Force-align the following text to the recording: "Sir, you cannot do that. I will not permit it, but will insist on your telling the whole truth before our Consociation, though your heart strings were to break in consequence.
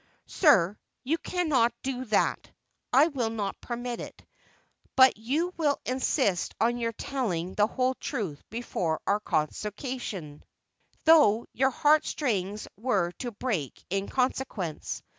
"Sir, 0.25 0.79
you 1.03 1.19
cannot 1.19 1.75
do 1.83 2.05
that. 2.05 2.49
I 2.91 3.09
will 3.09 3.29
not 3.29 3.61
permit 3.61 3.99
it, 3.99 4.25
but 4.95 5.13
will 5.55 5.77
insist 5.85 6.55
on 6.59 6.79
your 6.79 6.93
telling 6.93 7.53
the 7.53 7.67
whole 7.67 7.93
truth 7.93 8.41
before 8.49 8.99
our 9.05 9.19
Consociation, 9.19 10.41
though 11.05 11.45
your 11.53 11.69
heart 11.69 12.03
strings 12.07 12.67
were 12.77 13.11
to 13.19 13.29
break 13.31 13.85
in 13.91 14.09
consequence. 14.09 15.03